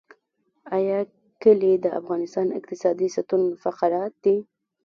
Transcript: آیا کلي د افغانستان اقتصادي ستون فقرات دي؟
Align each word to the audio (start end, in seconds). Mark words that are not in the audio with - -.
آیا 0.77 0.99
کلي 1.41 1.73
د 1.83 1.85
افغانستان 1.99 2.47
اقتصادي 2.59 3.07
ستون 3.15 3.41
فقرات 3.63 4.13
دي؟ 4.23 4.35